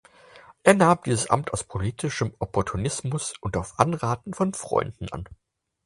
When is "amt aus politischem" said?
1.29-2.33